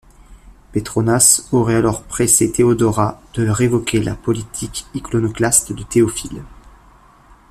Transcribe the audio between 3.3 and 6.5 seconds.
de révoquer la politique iconoclaste de Théophile.